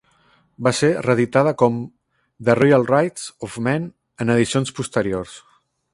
Va 0.67 0.71
ser 0.77 0.87
reeditada 1.05 1.51
com 1.63 1.77
"The 2.49 2.57
Real 2.61 2.87
Rights 2.93 3.29
of 3.49 3.61
Man" 3.69 3.87
en 4.25 4.37
edicions 4.37 4.75
posteriors. 4.81 5.37